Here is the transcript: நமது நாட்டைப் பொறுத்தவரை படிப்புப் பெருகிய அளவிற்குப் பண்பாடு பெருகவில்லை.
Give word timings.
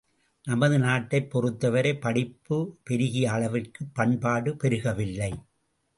நமது 0.47 0.79
நாட்டைப் 0.79 1.29
பொறுத்தவரை 1.29 1.91
படிப்புப் 1.97 2.79
பெருகிய 2.83 3.31
அளவிற்குப் 3.31 3.93
பண்பாடு 3.93 4.53
பெருகவில்லை. 4.63 5.31